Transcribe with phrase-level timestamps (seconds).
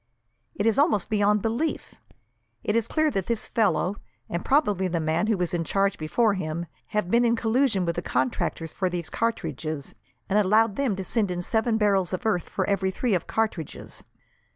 [0.55, 1.93] It is almost beyond belief!
[2.63, 6.33] It is clear that this fellow, and probably the man who was in charge before
[6.33, 9.93] him, have been in collusion with the contractors for these cartridges,
[10.27, 14.03] and allowed them to send in seven barrels of earth for every three of cartridges.